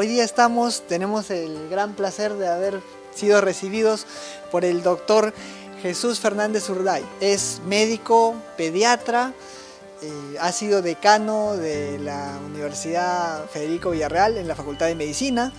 hoy 0.00 0.06
día 0.06 0.24
estamos, 0.24 0.82
tenemos 0.88 1.30
el 1.30 1.68
gran 1.68 1.92
placer 1.92 2.32
de 2.32 2.48
haber 2.48 2.80
sido 3.14 3.42
recibidos 3.42 4.06
por 4.50 4.64
el 4.64 4.82
doctor 4.82 5.34
Jesús 5.82 6.20
Fernández 6.20 6.70
Urday. 6.70 7.04
Es 7.20 7.60
médico, 7.66 8.34
pediatra, 8.56 9.34
eh, 10.00 10.36
ha 10.40 10.52
sido 10.52 10.80
decano 10.80 11.54
de 11.54 11.98
la 11.98 12.38
Universidad 12.46 13.44
Federico 13.50 13.90
Villarreal 13.90 14.38
en 14.38 14.48
la 14.48 14.54
Facultad 14.54 14.86
de 14.86 14.94
Medicina 14.94 15.52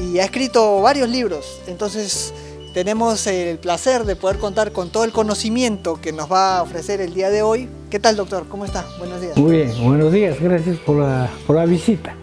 y 0.00 0.18
ha 0.18 0.24
escrito 0.24 0.80
varios 0.80 1.08
libros. 1.08 1.60
Entonces 1.68 2.34
tenemos 2.74 3.24
el 3.28 3.56
placer 3.60 4.02
de 4.02 4.16
poder 4.16 4.38
contar 4.38 4.72
con 4.72 4.90
todo 4.90 5.04
el 5.04 5.12
conocimiento 5.12 6.00
que 6.00 6.10
nos 6.10 6.30
va 6.30 6.58
a 6.58 6.62
ofrecer 6.64 7.00
el 7.00 7.14
día 7.14 7.30
de 7.30 7.42
hoy. 7.42 7.68
¿Qué 7.88 8.00
tal, 8.00 8.16
doctor? 8.16 8.48
¿Cómo 8.48 8.64
está? 8.64 8.84
Buenos 8.98 9.20
días. 9.20 9.36
Muy 9.36 9.58
bien, 9.58 9.84
buenos 9.84 10.12
días. 10.12 10.40
Gracias 10.40 10.76
por 10.78 10.96
la, 10.96 11.30
por 11.46 11.54
la 11.54 11.66
visita. 11.66 12.16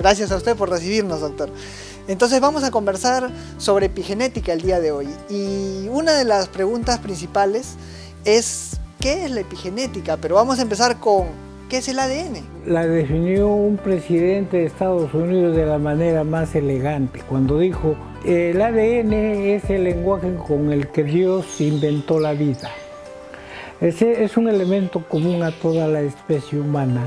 Gracias 0.00 0.32
a 0.32 0.36
usted 0.36 0.56
por 0.56 0.70
recibirnos, 0.70 1.20
doctor. 1.20 1.50
Entonces 2.08 2.40
vamos 2.40 2.64
a 2.64 2.70
conversar 2.70 3.30
sobre 3.58 3.86
epigenética 3.86 4.54
el 4.54 4.62
día 4.62 4.80
de 4.80 4.92
hoy. 4.92 5.08
Y 5.28 5.88
una 5.90 6.14
de 6.14 6.24
las 6.24 6.48
preguntas 6.48 7.00
principales 7.00 7.74
es, 8.24 8.80
¿qué 8.98 9.26
es 9.26 9.30
la 9.30 9.40
epigenética? 9.40 10.16
Pero 10.16 10.36
vamos 10.36 10.58
a 10.58 10.62
empezar 10.62 10.98
con, 11.00 11.26
¿qué 11.68 11.76
es 11.76 11.88
el 11.88 11.98
ADN? 11.98 12.38
La 12.64 12.86
definió 12.86 13.48
un 13.48 13.76
presidente 13.76 14.56
de 14.56 14.64
Estados 14.64 15.12
Unidos 15.12 15.54
de 15.54 15.66
la 15.66 15.76
manera 15.76 16.24
más 16.24 16.54
elegante, 16.54 17.20
cuando 17.28 17.58
dijo, 17.58 17.94
el 18.24 18.62
ADN 18.62 19.12
es 19.12 19.68
el 19.68 19.84
lenguaje 19.84 20.34
con 20.48 20.72
el 20.72 20.88
que 20.88 21.04
Dios 21.04 21.60
inventó 21.60 22.20
la 22.20 22.32
vida. 22.32 22.70
Ese 23.82 24.24
es 24.24 24.38
un 24.38 24.48
elemento 24.48 25.06
común 25.06 25.42
a 25.42 25.52
toda 25.52 25.88
la 25.88 26.00
especie 26.00 26.58
humana. 26.58 27.02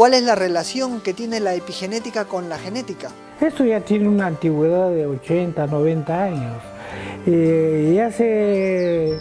¿Cuál 0.00 0.14
es 0.14 0.22
la 0.22 0.34
relación 0.34 1.02
que 1.02 1.12
tiene 1.12 1.40
la 1.40 1.54
epigenética 1.54 2.24
con 2.24 2.48
la 2.48 2.56
genética? 2.56 3.10
Esto 3.38 3.66
ya 3.66 3.80
tiene 3.82 4.08
una 4.08 4.28
antigüedad 4.28 4.90
de 4.90 5.04
80, 5.04 5.66
90 5.66 6.24
años. 6.24 6.62
Eh, 7.26 7.92
y 7.92 7.98
hace 7.98 9.18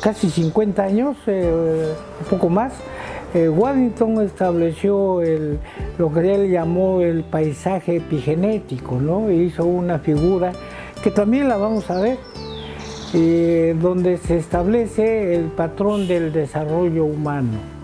casi 0.00 0.30
50 0.30 0.82
años, 0.82 1.18
eh, 1.26 1.92
un 2.18 2.26
poco 2.30 2.48
más, 2.48 2.72
eh, 3.34 3.50
Waddington 3.50 4.22
estableció 4.22 5.20
lo 5.98 6.14
que 6.14 6.34
él 6.34 6.50
llamó 6.50 7.02
el 7.02 7.22
paisaje 7.22 7.96
epigenético, 7.96 8.98
¿no? 8.98 9.30
Hizo 9.30 9.66
una 9.66 9.98
figura 9.98 10.52
que 11.04 11.10
también 11.10 11.46
la 11.46 11.58
vamos 11.58 11.90
a 11.90 12.00
ver, 12.00 12.16
donde 13.82 14.16
se 14.16 14.38
establece 14.38 15.34
el 15.34 15.48
patrón 15.48 16.08
del 16.08 16.32
desarrollo 16.32 17.04
humano. 17.04 17.75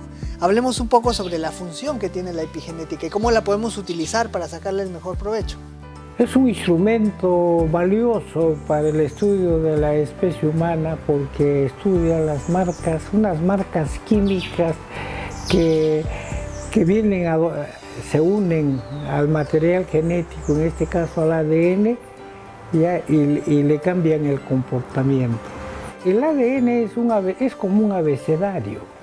Hablemos 0.43 0.81
un 0.81 0.89
poco 0.89 1.13
sobre 1.13 1.39
la 1.39 1.53
función 1.53 2.01
que 2.01 2.09
tiene 2.09 2.33
la 2.33 2.43
epigenética 2.43 3.07
y 3.07 3.11
cómo 3.11 3.31
la 3.31 3.45
podemos 3.45 3.79
utilizar 3.79 4.29
para 4.33 4.49
sacarle 4.49 4.83
el 4.83 4.91
mejor 4.91 5.17
provecho. 5.17 5.57
Es 6.19 6.35
un 6.35 6.49
instrumento 6.49 7.69
valioso 7.71 8.57
para 8.67 8.89
el 8.89 8.99
estudio 8.99 9.61
de 9.61 9.77
la 9.77 9.95
especie 9.95 10.49
humana 10.49 10.99
porque 11.07 11.67
estudia 11.67 12.19
las 12.19 12.49
marcas, 12.49 13.03
unas 13.13 13.41
marcas 13.41 14.01
químicas 14.01 14.75
que, 15.49 16.05
que 16.73 16.85
vienen 16.85 17.29
se 18.11 18.21
unen 18.21 18.83
al 19.09 19.29
material 19.29 19.87
genético, 19.87 20.57
en 20.57 20.63
este 20.63 20.87
caso 20.87 21.23
al 21.23 21.35
ADN, 21.35 21.97
y, 22.73 23.63
le 23.63 23.79
cambian 23.79 24.27
el 24.27 24.41
comportamiento. 24.41 25.39
El 26.05 26.25
ADN 26.25 26.91
es 27.39 27.55
como 27.55 27.87
un 27.87 27.93
abecedario 27.93 29.02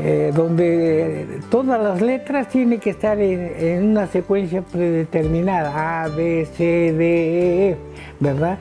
eh, 0.00 0.32
donde 0.34 1.40
todas 1.50 1.82
las 1.82 2.00
letras 2.00 2.48
tienen 2.48 2.78
que 2.78 2.90
estar 2.90 3.18
en, 3.18 3.82
una 3.82 4.06
secuencia 4.06 4.62
predeterminada, 4.62 6.04
A, 6.04 6.08
B, 6.08 6.46
C, 6.56 6.92
D, 6.92 7.04
E, 7.04 7.70
e 7.70 7.76
¿verdad? 8.20 8.58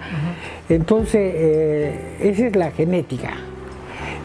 Entonces, 0.68 1.34
eh, 1.36 2.18
esa 2.22 2.48
es 2.48 2.56
la 2.56 2.72
genética. 2.72 3.36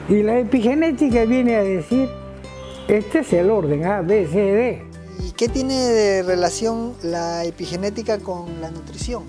Y 0.09 0.23
la 0.23 0.39
epigenética 0.39 1.27
viene 1.27 1.57
a 1.57 1.63
decir, 1.63 2.09
este 2.89 3.19
es 3.19 3.33
el 3.35 3.51
orden, 3.51 3.85
A, 3.85 4.01
B, 4.01 4.27
C, 4.27 4.39
D. 4.39 4.83
¿Y 5.21 5.33
qué 5.33 5.49
tiene 5.49 5.75
de 5.75 6.23
relación 6.23 6.95
la 7.03 7.45
epigenética 7.45 8.19
con 8.21 8.61
la 8.63 8.71
nutrición? 8.71 9.23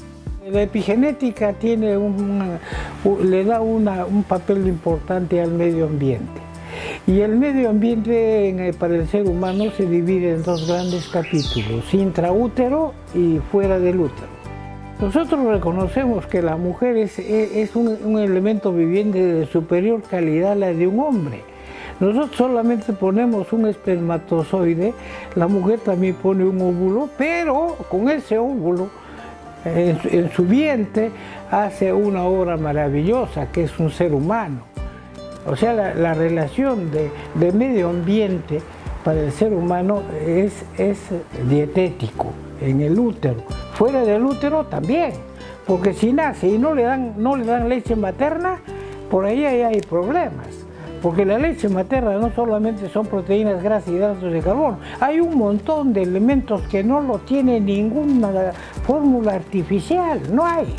La 0.49 0.61
epigenética 0.61 1.51
tiene 1.53 1.97
le 3.23 3.43
da 3.43 3.61
un 3.61 4.23
papel 4.23 4.67
importante 4.67 5.41
al 5.41 5.51
medio 5.51 5.85
ambiente. 5.85 6.52
Y 7.05 7.19
el 7.19 7.35
medio 7.35 7.69
ambiente 7.69 8.47
eh, 8.49 8.73
para 8.73 8.95
el 8.95 9.09
ser 9.09 9.27
humano 9.27 9.65
se 9.75 9.85
divide 9.85 10.35
en 10.35 10.43
dos 10.43 10.65
grandes 10.65 11.09
capítulos, 11.09 11.93
intraútero 11.93 12.93
y 13.13 13.39
fuera 13.51 13.77
del 13.77 13.99
útero. 13.99 14.27
Nosotros 15.01 15.43
reconocemos 15.45 16.25
que 16.27 16.41
la 16.41 16.55
mujer 16.55 16.95
es, 16.95 17.19
eh, 17.19 17.69
un, 17.73 18.17
elemento 18.19 18.71
viviente 18.71 19.21
de 19.21 19.45
superior 19.47 20.01
calidad 20.03 20.53
a 20.53 20.55
la 20.55 20.73
de 20.73 20.87
un 20.87 21.01
hombre. 21.01 21.41
Nosotros 21.99 22.37
solamente 22.37 22.93
ponemos 22.93 23.51
un 23.51 23.67
espermatozoide, 23.67 24.93
la 25.35 25.47
mujer 25.47 25.79
también 25.79 26.15
pone 26.15 26.45
un 26.45 26.61
óvulo, 26.61 27.09
pero 27.17 27.75
con 27.89 28.09
ese 28.09 28.37
óvulo 28.37 28.87
en, 29.65 29.99
en 30.09 30.31
su 30.31 30.45
vientre 30.45 31.11
hace 31.51 31.91
una 31.91 32.23
obra 32.23 32.55
maravillosa 32.55 33.51
que 33.51 33.63
es 33.63 33.77
un 33.77 33.91
ser 33.91 34.13
humano. 34.13 34.72
O 35.45 35.55
sea, 35.55 35.73
la, 35.73 36.13
relación 36.13 36.89
de, 36.91 37.11
medio 37.51 37.89
ambiente 37.89 38.61
para 39.03 39.19
el 39.19 39.31
ser 39.31 39.53
humano 39.53 40.01
es, 40.25 40.63
dietético 41.49 42.31
en 42.61 42.81
el 42.81 42.97
útero. 42.97 43.43
Fuera 43.73 44.05
del 44.05 44.23
útero 44.23 44.65
también, 44.65 45.11
porque 45.67 45.93
si 45.93 46.13
nace 46.13 46.47
y 46.47 46.57
no 46.57 46.73
le 46.73 46.83
dan, 46.83 47.15
no 47.17 47.35
le 47.35 47.45
dan 47.45 47.67
leche 47.67 47.95
materna, 47.95 48.59
por 49.11 49.25
ahí, 49.25 49.43
hay 49.45 49.81
problemas. 49.81 50.47
Porque 51.01 51.25
la 51.25 51.37
leche 51.37 51.67
materna 51.67 52.17
no 52.17 52.31
solamente 52.33 52.87
son 52.87 53.05
proteínas, 53.05 53.61
grasas 53.61 53.89
y 53.89 53.95
hidratos 53.95 54.31
de 54.31 54.39
carbono, 54.39 54.77
hay 55.01 55.19
un 55.19 55.37
montón 55.37 55.91
de 55.91 56.03
elementos 56.03 56.61
que 56.69 56.81
no 56.81 57.01
lo 57.01 57.19
tiene 57.19 57.59
ninguna 57.59 58.53
fórmula 58.85 59.33
artificial, 59.33 60.21
no 60.33 60.45
hay 60.45 60.73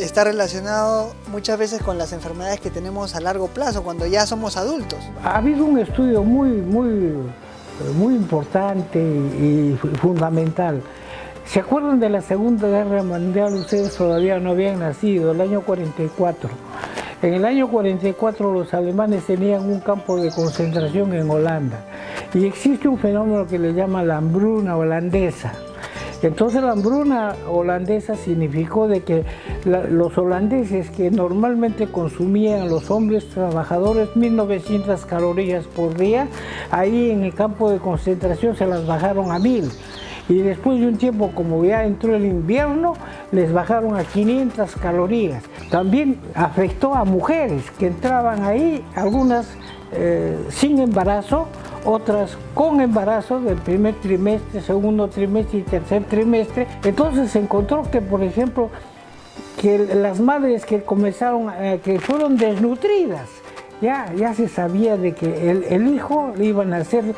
está 0.00 0.24
relacionado 0.24 1.12
muchas 1.30 1.58
veces 1.58 1.82
con 1.82 1.98
las 1.98 2.12
enfermedades 2.12 2.60
que 2.60 2.70
tenemos 2.70 3.14
a 3.14 3.20
largo 3.20 3.48
plazo, 3.48 3.82
cuando 3.82 4.06
ya 4.06 4.26
somos 4.26 4.56
adultos. 4.56 4.98
Ha 5.22 5.38
habido 5.38 5.64
un 5.64 5.78
estudio 5.78 6.22
muy, 6.22 6.50
muy, 6.50 7.14
muy 7.96 8.14
importante 8.14 8.98
y 8.98 9.78
fundamental. 10.00 10.82
¿Se 11.44 11.60
acuerdan 11.60 12.00
de 12.00 12.08
la 12.08 12.22
Segunda 12.22 12.68
Guerra 12.68 13.02
Mundial? 13.02 13.54
Ustedes 13.54 13.96
todavía 13.96 14.38
no 14.38 14.50
habían 14.50 14.78
nacido, 14.78 15.32
el 15.32 15.40
año 15.40 15.62
44. 15.62 16.50
En 17.22 17.34
el 17.34 17.44
año 17.44 17.68
44 17.68 18.52
los 18.52 18.72
alemanes 18.72 19.26
tenían 19.26 19.68
un 19.68 19.80
campo 19.80 20.16
de 20.16 20.30
concentración 20.30 21.12
en 21.12 21.28
Holanda 21.28 21.84
y 22.32 22.46
existe 22.46 22.88
un 22.88 22.98
fenómeno 22.98 23.46
que 23.46 23.58
le 23.58 23.74
llama 23.74 24.02
la 24.02 24.16
hambruna 24.16 24.76
holandesa. 24.76 25.52
Entonces 26.22 26.62
la 26.62 26.72
hambruna 26.72 27.34
holandesa 27.48 28.14
significó 28.14 28.88
de 28.88 29.02
que 29.02 29.24
los 29.64 30.16
holandeses 30.18 30.90
que 30.90 31.10
normalmente 31.10 31.86
consumían 31.86 32.68
los 32.68 32.90
hombres 32.90 33.28
trabajadores 33.30 34.14
1900 34.16 35.06
calorías 35.06 35.66
por 35.66 35.96
día, 35.96 36.28
ahí 36.70 37.10
en 37.10 37.24
el 37.24 37.34
campo 37.34 37.70
de 37.70 37.78
concentración 37.78 38.56
se 38.56 38.66
las 38.66 38.86
bajaron 38.86 39.32
a 39.32 39.38
1000 39.38 39.70
y 40.30 40.42
después 40.42 40.78
de 40.78 40.86
un 40.86 40.96
tiempo, 40.96 41.32
como 41.34 41.64
ya 41.64 41.84
entró 41.84 42.14
el 42.14 42.24
invierno, 42.24 42.94
les 43.32 43.52
bajaron 43.52 43.96
a 43.96 44.04
500 44.04 44.76
calorías. 44.76 45.42
También 45.70 46.20
afectó 46.34 46.94
a 46.94 47.04
mujeres 47.04 47.68
que 47.72 47.88
entraban 47.88 48.44
ahí, 48.44 48.84
algunas 48.94 49.48
eh, 49.90 50.38
sin 50.50 50.78
embarazo, 50.78 51.48
otras 51.84 52.36
con 52.54 52.80
embarazo 52.80 53.40
del 53.40 53.56
primer 53.56 53.94
trimestre, 53.94 54.60
segundo 54.60 55.08
trimestre 55.08 55.60
y 55.60 55.62
tercer 55.62 56.04
trimestre. 56.04 56.66
Entonces 56.84 57.30
se 57.30 57.38
encontró 57.38 57.82
que, 57.90 58.00
por 58.00 58.22
ejemplo, 58.22 58.70
que 59.60 59.78
las 59.94 60.20
madres 60.20 60.64
que 60.64 60.82
comenzaron, 60.82 61.52
eh, 61.58 61.80
que 61.82 61.98
fueron 61.98 62.36
desnutridas, 62.36 63.28
ya, 63.80 64.12
ya 64.14 64.34
se 64.34 64.48
sabía 64.48 64.96
de 64.96 65.12
que 65.12 65.50
el, 65.50 65.94
hijo 65.94 66.32
le 66.36 66.46
iban 66.46 66.72
a 66.74 66.84
ser 66.84 67.14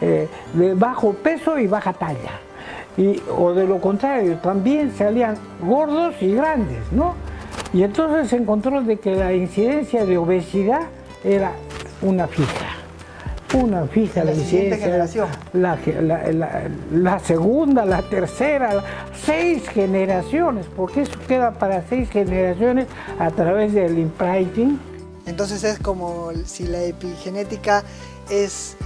eh, 0.00 0.28
de 0.54 0.74
bajo 0.74 1.12
peso 1.12 1.58
y 1.58 1.66
baja 1.66 1.92
talla. 1.92 2.40
Y, 2.96 3.20
o 3.36 3.52
de 3.52 3.66
lo 3.66 3.80
contrario, 3.80 4.38
también 4.38 4.90
salían 4.96 5.36
gordos 5.60 6.14
y 6.22 6.32
grandes, 6.32 6.80
¿no? 6.92 7.14
Y 7.74 7.82
entonces 7.82 8.28
se 8.28 8.36
encontró 8.36 8.82
de 8.82 8.96
que 8.96 9.14
la 9.14 9.34
incidencia 9.34 10.06
de 10.06 10.16
obesidad 10.16 10.82
era 11.22 11.52
una 12.00 12.26
fija 12.26 12.65
una 13.56 13.86
fija 13.86 14.24
la, 14.24 14.34
siguiente 14.34 14.78
generación. 14.78 15.28
La, 15.52 15.78
la, 16.92 17.18
segunda, 17.20 17.84
la 17.84 18.02
tercera, 18.02 18.82
seis 19.24 19.68
generaciones, 19.68 20.66
porque 20.76 21.02
eso 21.02 21.18
queda 21.26 21.52
para 21.52 21.82
seis 21.88 22.10
generaciones 22.10 22.86
a 23.18 23.30
través 23.30 23.72
del 23.72 23.98
imprinting. 23.98 24.78
Entonces 25.26 25.64
es 25.64 25.78
como 25.78 26.30
si 26.44 26.64
la 26.64 26.82
epigenética 26.82 27.82
es 28.30 28.76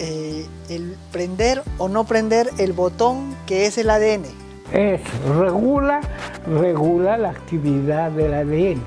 eh, 0.00 0.46
el 0.68 0.96
prender 1.12 1.62
o 1.78 1.88
no 1.88 2.04
prender 2.04 2.50
el 2.58 2.72
botón 2.72 3.34
que 3.46 3.66
es 3.66 3.78
el 3.78 3.90
ADN. 3.90 4.24
Es, 4.72 5.00
regula, 5.38 6.00
regula 6.46 7.16
la 7.16 7.30
actividad 7.30 8.10
del 8.10 8.34
ADN. 8.34 8.82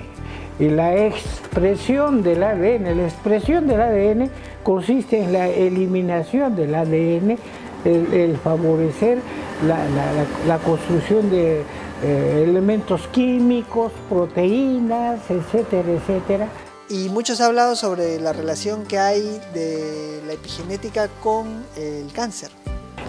Y 0.60 0.70
la 0.70 0.96
expresión 0.98 2.24
del 2.24 2.44
ADN, 2.44 2.98
la 2.98 3.04
expresión 3.04 3.68
del 3.68 3.80
ADN 3.80 4.32
consiste 4.68 5.24
en 5.24 5.32
la 5.32 5.48
eliminación 5.48 6.58
del 6.58 6.76
ADN, 6.76 7.38
el, 7.86 8.38
favorecer 8.44 9.20
la, 9.66 10.58
construcción 10.58 11.30
de 11.30 11.62
eh, 12.04 12.44
elementos 12.46 13.08
químicos, 13.08 13.94
proteínas, 14.10 15.22
etcétera, 15.32 15.90
etcétera. 15.90 16.50
Y 16.90 17.08
muchos 17.08 17.40
han 17.40 17.48
hablado 17.48 17.78
sobre 17.78 18.20
la 18.20 18.34
relación 18.34 18.84
que 18.84 19.00
hay 19.00 19.40
de 19.54 20.22
la 20.28 20.34
epigenética 20.34 21.08
con 21.24 21.48
el 21.78 22.12
cáncer. 22.12 22.50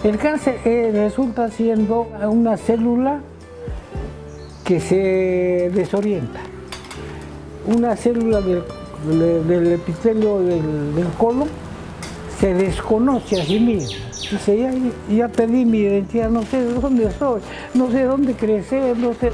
El 0.05 0.17
cáncer 0.17 0.61
eh, 0.63 0.91
resulta 0.93 1.51
siendo 1.51 2.07
una 2.21 2.55
célula 2.55 3.19
que 4.63 4.79
se 4.79 5.71
desorienta. 5.73 6.39
Una 7.67 7.97
célula 7.97 8.39
del, 8.39 8.63
epitelio 9.73 10.39
del, 10.39 11.07
colon 11.17 11.47
se 12.39 12.53
desconoce 12.53 13.41
a 13.41 13.45
sí 13.45 13.59
misma. 13.59 13.97
Dice, 14.31 14.57
ya, 14.57 14.71
ya 15.09 15.27
perdí 15.27 15.65
mi 15.65 15.79
identidad, 15.79 16.29
no 16.29 16.43
sé 16.43 16.63
dónde 16.63 17.11
soy, 17.11 17.41
no 17.73 17.89
sé 17.91 18.03
dónde 18.03 18.35
crecer, 18.35 18.95
no 18.95 19.13
sé, 19.13 19.31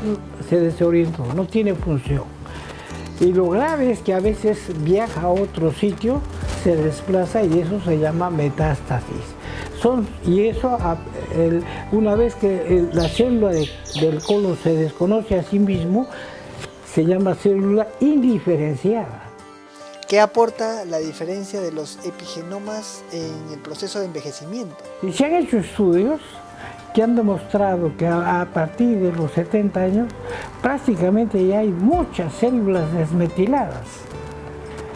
se 0.50 0.60
desorientó, 0.60 1.26
no 1.36 1.46
tiene 1.46 1.74
función. 1.74 2.24
Y 3.20 3.34
lo 3.34 3.50
grave 3.50 3.92
es 3.92 4.00
que 4.00 4.14
a 4.14 4.20
veces 4.20 4.58
viaja 4.84 5.22
a 5.22 5.30
otro 5.30 5.74
sitio, 5.74 6.22
se 6.64 6.76
desplaza 6.76 7.44
y 7.44 7.60
eso 7.60 7.82
se 7.82 8.00
llama 8.00 8.30
metástasis 8.30 9.36
y 10.26 10.48
eso, 10.48 10.78
una 11.92 12.16
vez 12.16 12.36
que 12.36 12.88
la 12.94 13.08
célula 13.08 13.52
del 13.52 14.24
colon 14.26 14.58
se 14.58 14.76
desconoce 14.76 15.38
a 15.38 15.44
sí 15.44 15.60
mismo, 15.60 16.08
se 16.92 17.06
llama 17.06 17.36
célula 17.36 17.88
indiferenciada. 18.00 19.24
¿Qué 20.08 20.20
aporta 20.20 20.86
la 20.86 21.00
diferencia 21.00 21.62
de 21.62 21.72
los 21.72 21.98
epigenomas 22.06 23.04
en 23.12 23.52
el 23.52 23.60
proceso 23.60 24.00
de 24.00 24.06
envejecimiento? 24.06 24.76
Se 25.12 25.26
han 25.26 25.34
hecho 25.34 25.58
estudios 25.58 26.22
que 26.94 27.02
han 27.02 27.16
demostrado 27.16 27.92
que 27.98 28.06
a, 28.06 28.48
partir 28.54 29.00
de 29.00 29.12
los 29.12 29.32
70 29.32 29.80
años 29.80 30.08
prácticamente 30.62 31.48
ya 31.48 31.60
hay 31.60 31.70
muchas 31.70 32.34
células 32.34 32.94
desmetiladas. 32.94 33.82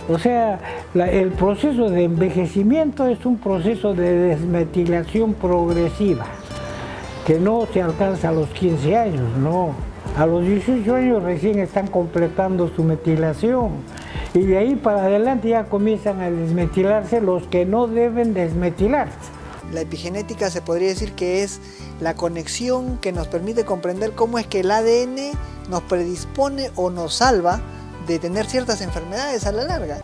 O 0.08 0.20
sea, 0.20 0.60
el 0.94 1.32
proceso 1.32 1.90
de 1.90 2.04
envejecimiento 2.04 3.08
es 3.08 3.26
un 3.26 3.38
proceso 3.38 3.96
de 3.96 4.14
desmetilación 4.14 5.34
progresiva, 5.34 6.26
que 7.26 7.40
no 7.40 7.68
se 7.74 7.82
alcanza 7.82 8.30
a 8.30 8.32
los 8.32 8.50
15 8.50 8.96
años, 8.96 9.38
no. 9.40 9.74
A 10.16 10.28
los 10.28 10.46
18 10.46 10.96
años 10.96 11.24
recién 11.24 11.58
están 11.58 11.88
completando 11.88 12.70
su 12.76 12.84
metilación 12.84 13.72
y 14.34 14.42
de 14.42 14.58
ahí 14.58 14.76
para 14.76 15.04
adelante 15.04 15.50
ya 15.50 15.66
comienzan 15.66 16.22
a 16.22 16.30
desmetilarse 16.30 17.22
los 17.22 17.48
que 17.48 17.66
no 17.66 17.88
deben 17.88 18.34
desmetilarse. 18.34 19.18
La 19.74 19.82
epigenética 19.82 20.50
se 20.50 20.62
podría 20.62 20.90
decir 20.90 21.14
que 21.14 21.44
es 21.44 21.60
la 22.00 22.16
conexión 22.16 22.98
que 22.98 23.12
nos 23.12 23.28
permite 23.28 23.66
comprender 23.66 24.14
cómo 24.14 24.40
es 24.40 24.48
que 24.48 24.62
el 24.62 24.72
ADN 24.72 25.32
nos 25.70 25.84
predispone 25.84 26.72
o 26.76 26.90
nos 26.90 27.16
salva 27.16 27.62
de 28.08 28.20
tener 28.20 28.46
ciertas 28.48 28.82
enfermedades 28.82 29.46
a 29.46 29.52
la 29.52 29.64
larga. 29.64 30.02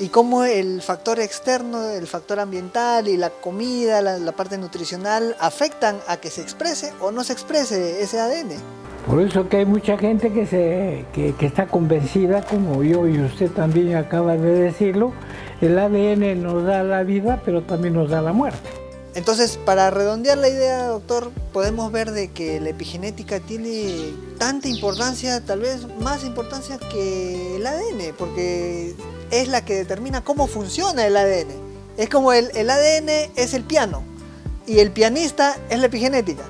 Y 0.00 0.08
cómo 0.08 0.44
el 0.44 0.80
factor 0.80 1.18
externo, 1.18 1.88
el 1.88 2.06
factor 2.06 2.38
ambiental 2.38 3.08
y 3.08 3.16
la 3.16 3.30
comida, 3.30 4.00
la, 4.00 4.32
parte 4.32 4.56
nutricional 4.56 5.36
afectan 5.40 5.98
a 6.06 6.18
que 6.18 6.30
se 6.30 6.40
exprese 6.40 6.92
o 7.00 7.10
no 7.10 7.24
se 7.24 7.32
exprese 7.32 8.00
ese 8.00 8.20
ADN. 8.20 8.87
Por 9.06 9.22
eso 9.22 9.48
que 9.48 9.58
hay 9.58 9.66
mucha 9.66 9.96
gente 9.96 10.32
que, 10.32 10.46
se, 10.46 11.06
que, 11.12 11.34
está 11.46 11.66
convencida, 11.66 12.42
como 12.42 12.82
yo 12.82 13.06
y 13.06 13.18
usted 13.20 13.50
también 13.50 13.96
acaba 13.96 14.36
de 14.36 14.52
decirlo, 14.52 15.12
el 15.62 15.78
ADN 15.78 16.42
nos 16.42 16.64
da 16.64 16.82
la 16.82 17.02
vida, 17.04 17.40
pero 17.44 17.62
también 17.62 17.94
nos 17.94 18.10
da 18.10 18.20
la 18.20 18.32
muerte. 18.32 18.68
Entonces, 19.14 19.58
para 19.64 19.90
redondear 19.90 20.38
la 20.38 20.48
idea, 20.48 20.86
doctor, 20.86 21.30
podemos 21.52 21.90
ver 21.90 22.12
de 22.12 22.30
que 22.30 22.60
la 22.60 22.68
epigenética 22.68 23.40
tiene 23.40 24.12
tanta 24.38 24.68
importancia, 24.68 25.44
tal 25.44 25.60
vez 25.60 25.86
más 26.00 26.24
importancia 26.24 26.78
que 26.78 27.56
el 27.56 27.66
ADN, 27.66 28.14
porque 28.16 28.94
es 29.30 29.48
la 29.48 29.64
que 29.64 29.74
determina 29.74 30.22
cómo 30.22 30.46
funciona 30.46 31.06
el 31.06 31.16
ADN. 31.16 31.48
Es 31.96 32.08
como 32.08 32.32
el, 32.32 32.50
el 32.54 32.70
ADN 32.70 33.08
es 33.34 33.54
el 33.54 33.64
piano 33.64 34.04
y 34.66 34.78
el 34.80 34.92
pianista 34.92 35.56
es 35.70 35.80
la 35.80 35.86
epigenética. 35.86 36.44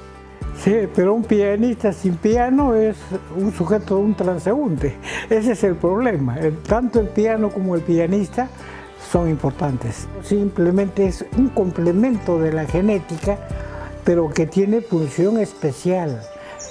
Sí, 0.63 0.89
pero 0.95 1.15
un 1.15 1.23
pianista 1.23 1.93
sin 1.93 2.17
piano 2.17 2.75
es 2.75 2.97
un 3.37 3.53
sujeto, 3.53 3.99
un 3.99 4.15
transeúnte. 4.15 4.97
Ese 5.31 5.53
es 5.53 5.63
el 5.63 5.77
problema. 5.77 6.37
Tanto 6.67 6.99
el 7.01 7.09
piano 7.09 7.51
como 7.51 7.77
el 7.77 7.83
pianista 7.83 8.49
son 9.11 9.29
importantes. 9.29 10.09
Simplemente 10.23 11.07
es 11.07 11.25
un 11.37 11.49
complemento 11.51 12.41
de 12.41 12.53
la 12.53 12.67
genética, 12.67 13.39
pero 14.05 14.31
que 14.31 14.47
tiene 14.47 14.81
función 14.81 15.39
especial 15.39 16.21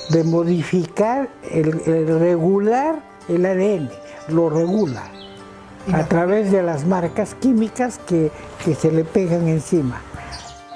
de 0.09 0.23
modificar, 0.23 1.29
el, 1.49 1.71
regular 2.19 3.01
el 3.29 3.45
ADN, 3.45 3.89
lo 4.29 4.49
regula 4.49 5.03
a 5.93 6.03
través 6.05 6.51
de 6.51 6.61
las 6.61 6.85
marcas 6.85 7.35
químicas 7.35 7.99
que, 8.05 8.31
que 8.65 8.75
se 8.75 8.91
le 8.91 9.05
pegan 9.05 9.47
encima. 9.47 10.01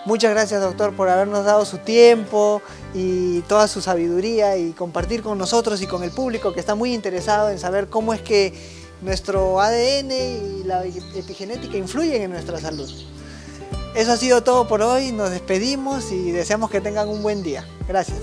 Muchas 0.03 0.31
gracias 0.31 0.61
doctor 0.61 0.95
por 0.95 1.09
habernos 1.09 1.45
dado 1.45 1.63
su 1.63 1.77
tiempo 1.77 2.61
y 2.93 3.41
toda 3.41 3.67
su 3.67 3.81
sabiduría 3.81 4.57
y 4.57 4.71
compartir 4.71 5.21
con 5.21 5.37
nosotros 5.37 5.79
y 5.83 5.87
con 5.87 6.01
el 6.03 6.09
público 6.09 6.53
que 6.53 6.59
está 6.59 6.73
muy 6.73 6.93
interesado 6.93 7.51
en 7.51 7.59
saber 7.59 7.87
cómo 7.87 8.11
es 8.13 8.21
que 8.21 8.51
nuestro 9.03 9.61
ADN 9.61 10.11
y 10.11 10.63
la 10.63 10.83
epigenética 10.85 11.77
influyen 11.77 12.23
en 12.23 12.31
nuestra 12.31 12.59
salud. 12.59 12.89
Eso 13.95 14.11
ha 14.11 14.17
sido 14.17 14.41
todo 14.41 14.67
por 14.67 14.81
hoy, 14.81 15.11
nos 15.11 15.29
despedimos 15.29 16.11
y 16.11 16.31
deseamos 16.31 16.71
que 16.71 16.81
tengan 16.81 17.07
un 17.07 17.21
buen 17.21 17.43
día. 17.43 17.67
Gracias. 17.87 18.17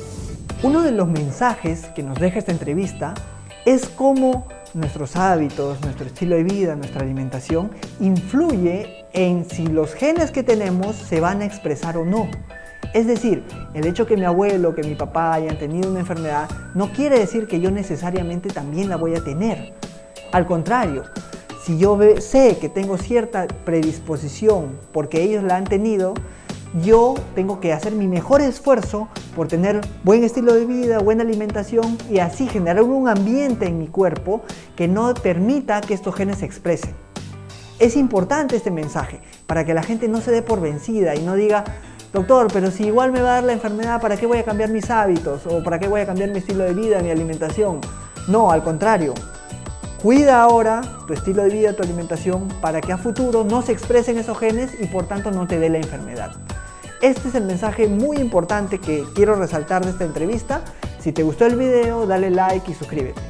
Uno 0.65 0.83
de 0.83 0.91
los 0.91 1.07
mensajes 1.07 1.87
que 1.95 2.03
nos 2.03 2.19
deja 2.19 2.41
esta 2.41 2.51
entrevista 2.51 3.15
es 3.65 3.89
cómo 3.89 4.49
nuestros 4.75 5.15
hábitos, 5.15 5.81
nuestro 5.83 6.07
estilo 6.07 6.35
de 6.35 6.43
vida, 6.43 6.75
nuestra 6.75 7.03
alimentación 7.03 7.71
influye 8.01 8.98
en 9.13 9.49
si 9.49 9.67
los 9.67 9.95
genes 9.95 10.31
que 10.31 10.43
tenemos 10.43 10.97
se 10.97 11.21
van 11.21 11.43
a 11.43 11.45
expresar 11.45 11.97
o 11.97 12.05
no. 12.05 12.29
Es 12.95 13.07
decir, 13.07 13.45
el 13.75 13.87
hecho 13.87 14.07
que 14.07 14.17
mi 14.17 14.25
abuelo, 14.25 14.75
que 14.75 14.83
mi 14.83 14.95
papá 14.95 15.35
hayan 15.35 15.59
tenido 15.59 15.91
una 15.91 16.01
enfermedad 16.01 16.49
no 16.75 16.93
quiere 16.93 17.19
decir 17.19 17.47
que 17.47 17.61
yo 17.61 17.71
necesariamente 17.71 18.49
también 18.49 18.89
la 18.89 18.97
voy 18.97 19.15
a 19.15 19.23
tener. 19.23 19.75
Al 20.33 20.47
contrario, 20.47 21.05
si 21.63 21.79
yo 21.79 21.99
sé 22.21 22.57
que 22.59 22.69
tengo 22.69 22.97
cierta 22.97 23.47
predisposición 23.65 24.79
porque 24.93 25.23
ellos 25.23 25.45
la 25.45 25.57
han 25.57 25.65
tenido, 25.65 26.15
yo 26.83 27.15
tengo 27.35 27.61
que 27.61 27.73
hacer 27.73 27.93
mi 27.93 28.07
mejor 28.07 28.41
esfuerzo 28.41 29.09
por 29.35 29.49
tener 29.49 29.81
buen 30.05 30.25
estilo 30.25 30.55
de 30.55 30.67
vida, 30.67 30.99
buena 30.99 31.23
alimentación 31.23 31.99
y 32.11 32.19
así 32.19 32.47
generar 32.47 32.83
un 32.83 33.09
ambiente 33.09 33.67
en 33.67 33.79
mi 33.79 33.89
cuerpo 33.89 34.43
que 34.77 34.89
no 34.89 35.13
permita 35.15 35.81
que 35.81 35.95
estos 35.95 36.15
genes 36.15 36.39
se 36.39 36.47
expresen. 36.47 37.08
Es 37.79 37.97
importante 37.97 38.57
este 38.57 38.71
mensaje 38.71 39.21
para 39.47 39.65
que 39.65 39.75
la 39.75 39.83
gente 39.83 40.09
no 40.09 40.21
se 40.21 40.31
dé 40.31 40.43
por 40.43 40.61
vencida 40.61 41.15
y 41.15 41.23
no 41.23 41.35
diga, 41.35 41.65
doctor, 42.13 42.49
pero 42.53 42.71
si 42.71 42.87
igual 42.87 43.13
me 43.13 43.21
va 43.21 43.31
a 43.31 43.35
dar 43.35 43.45
la 43.45 43.53
enfermedad, 43.53 44.01
¿para 44.01 44.17
qué 44.17 44.27
voy 44.27 44.39
a 44.39 44.45
cambiar 44.45 44.71
mis 44.71 44.91
hábitos? 44.91 45.47
¿O 45.47 45.63
para 45.63 45.79
qué 45.79 45.87
voy 45.87 46.01
a 46.01 46.07
cambiar 46.07 46.31
mi 46.31 46.39
estilo 46.39 46.65
de 46.65 46.75
vida, 46.75 47.01
mi 47.03 47.11
alimentación? 47.11 47.81
No, 48.27 48.51
al 48.51 48.63
contrario, 48.63 49.15
Cuida 50.03 50.41
ahora 50.41 50.81
tu 51.09 51.13
estilo 51.13 51.43
de 51.43 51.51
vida, 51.51 51.73
tu 51.73 51.83
alimentación, 51.83 52.47
para 52.61 52.81
que 52.81 52.93
a 52.93 52.99
futuro 52.99 53.43
no 53.43 53.63
se 53.63 53.73
expresen 53.73 54.17
esos 54.17 54.39
genes 54.39 54.71
y 54.81 54.87
por 54.87 55.09
tanto 55.09 55.33
no 55.33 55.49
te 55.49 55.59
dé 55.59 55.69
la 55.69 55.79
enfermedad. 55.79 56.37
Este 57.03 57.29
es 57.29 57.35
el 57.35 57.43
mensaje 57.43 57.89
muy 57.89 58.19
importante 58.19 58.79
que 58.79 59.03
quiero 59.17 59.35
resaltar 59.35 59.85
de 59.85 59.91
esta 59.91 60.05
entrevista. 60.05 60.63
Si 61.01 61.11
te 61.11 61.25
gustó 61.25 61.47
el 61.47 61.57
video, 61.57 62.07
dale 62.07 62.31
like 62.31 62.71
y 62.71 62.75
suscríbete. 62.75 63.28